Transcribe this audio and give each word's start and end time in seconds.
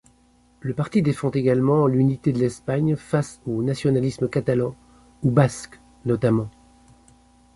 Le 0.61 0.73
parti 0.73 1.03
défend 1.03 1.29
également 1.29 1.85
l'unité 1.85 2.31
de 2.33 2.39
l'Espagne 2.39 2.95
face 2.95 3.39
aux 3.45 3.61
nationalismes 3.61 4.29
catalan 4.29 4.73
ou 5.21 5.29
basque 5.29 5.79
notamment. 6.05 6.49